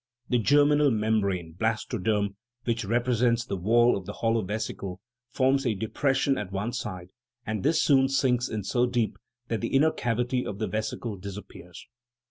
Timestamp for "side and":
6.73-7.61